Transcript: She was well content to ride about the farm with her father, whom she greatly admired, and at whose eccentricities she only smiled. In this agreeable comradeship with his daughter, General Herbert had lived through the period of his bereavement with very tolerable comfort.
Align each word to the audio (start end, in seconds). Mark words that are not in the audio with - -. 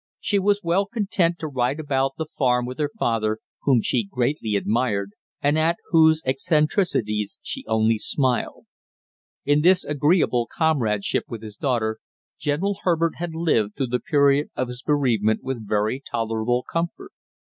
She 0.19 0.39
was 0.39 0.61
well 0.63 0.87
content 0.87 1.37
to 1.37 1.47
ride 1.47 1.79
about 1.79 2.13
the 2.17 2.25
farm 2.25 2.65
with 2.65 2.79
her 2.79 2.89
father, 2.97 3.37
whom 3.65 3.83
she 3.83 4.03
greatly 4.03 4.55
admired, 4.55 5.11
and 5.43 5.59
at 5.59 5.77
whose 5.91 6.23
eccentricities 6.25 7.37
she 7.43 7.63
only 7.67 7.99
smiled. 7.99 8.65
In 9.45 9.61
this 9.61 9.85
agreeable 9.85 10.47
comradeship 10.51 11.25
with 11.27 11.43
his 11.43 11.55
daughter, 11.55 11.99
General 12.39 12.79
Herbert 12.81 13.17
had 13.17 13.35
lived 13.35 13.75
through 13.77 13.87
the 13.93 13.99
period 13.99 14.49
of 14.55 14.69
his 14.69 14.81
bereavement 14.81 15.43
with 15.43 15.67
very 15.69 16.01
tolerable 16.03 16.63
comfort. 16.63 17.11